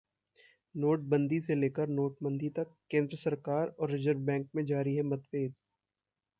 नोटबंदी 0.75 1.39
से 1.41 1.55
लेकर 1.55 1.87
नोटमंदी 1.89 2.49
तक, 2.49 2.73
केंद्र 2.91 3.17
सरकार 3.17 3.75
और 3.79 3.91
रिजर्व 3.91 4.19
बैंक 4.25 4.49
में 4.55 4.65
जारी 4.65 4.95
है 4.95 5.03
मतभेद? 5.03 5.53